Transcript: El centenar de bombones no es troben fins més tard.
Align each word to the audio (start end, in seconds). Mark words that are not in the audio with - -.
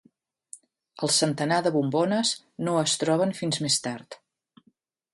El 1.07 1.11
centenar 1.17 1.59
de 1.69 1.73
bombones 1.77 2.33
no 2.69 2.75
es 2.87 2.99
troben 3.05 3.39
fins 3.43 3.65
més 3.67 3.81
tard. 3.89 4.23